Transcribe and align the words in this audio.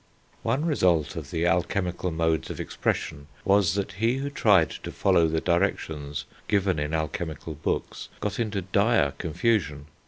One 0.41 0.65
result 0.65 1.15
of 1.15 1.29
the 1.29 1.45
alchemical 1.45 2.09
modes 2.09 2.49
of 2.49 2.59
expression 2.59 3.27
was, 3.45 3.75
that 3.75 3.91
he 3.91 4.15
who 4.15 4.31
tried 4.31 4.71
to 4.71 4.91
follow 4.91 5.27
the 5.27 5.41
directions 5.41 6.25
given 6.47 6.79
in 6.79 6.91
alchemical 6.91 7.53
books 7.53 8.09
got 8.19 8.39
into 8.39 8.63
dire 8.63 9.11
confusion. 9.19 9.85